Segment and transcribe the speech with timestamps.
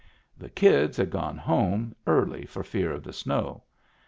[0.35, 3.61] The kids had gone home early for fear of the snow.